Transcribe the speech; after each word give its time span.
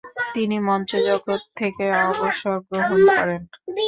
তিনি 0.33 0.57
মঞ্চজগৎ 0.67 1.41
থেকে 1.59 1.85
অবসর 2.09 2.55
গ্রহণ 2.67 2.99
করেন। 3.11 3.41